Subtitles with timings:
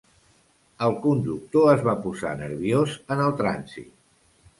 [0.85, 3.93] El conductor es va posar nerviós en el trànsit.